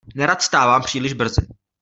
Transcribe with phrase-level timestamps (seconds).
[0.15, 1.47] Nerad vstávám příliš brzy.